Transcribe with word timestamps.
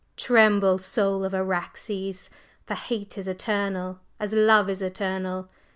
Tremble, 0.17 0.79
Soul 0.79 1.23
of 1.23 1.31
Araxes! 1.35 2.31
for 2.65 2.73
hate 2.73 3.19
is 3.19 3.27
eternal, 3.27 3.99
as 4.19 4.33
love 4.33 4.67
is 4.67 4.81
eternal! 4.81 5.47